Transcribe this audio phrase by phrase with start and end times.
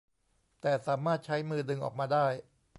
[0.61, 2.27] แต่สามารถใช้มือดึงออกมาได้